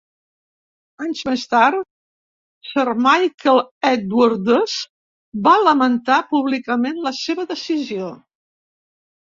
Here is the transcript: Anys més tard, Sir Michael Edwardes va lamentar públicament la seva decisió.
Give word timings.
Anys 1.07 1.19
més 1.27 1.43
tard, 1.51 1.83
Sir 2.69 2.85
Michael 3.09 3.61
Edwardes 3.91 4.79
va 5.51 5.55
lamentar 5.69 6.19
públicament 6.35 7.01
la 7.07 7.15
seva 7.23 7.49
decisió. 7.55 8.13